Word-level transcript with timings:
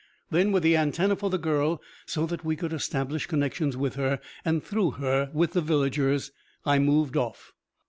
Then, 0.31 0.51
with 0.51 0.63
the 0.63 0.75
antenna 0.75 1.15
for 1.15 1.29
the 1.29 1.37
girl, 1.37 1.79
so 2.07 2.25
that 2.25 2.43
we 2.43 2.55
could 2.55 2.73
establish 2.73 3.27
connections 3.27 3.77
with 3.77 3.93
her, 3.97 4.19
and 4.43 4.63
through 4.63 4.93
her, 4.97 5.29
with 5.31 5.51
the 5.53 5.61
villagers, 5.61 6.31
I 6.65 6.79
moved 6.79 7.15
off. 7.15 7.53